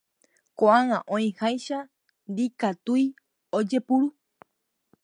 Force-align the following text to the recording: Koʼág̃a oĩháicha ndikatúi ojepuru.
Koʼág̃a 0.57 0.97
oĩháicha 1.13 1.79
ndikatúi 2.31 3.05
ojepuru. 3.57 4.07